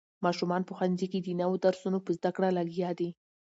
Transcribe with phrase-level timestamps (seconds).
[0.25, 3.09] ماشومان په ښوونځي کې د نوو درسونو په زده کړه لګیا دي.